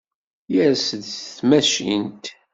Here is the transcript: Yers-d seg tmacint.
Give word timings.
Yers-d 0.53 1.03
seg 1.09 1.27
tmacint. 1.37 2.25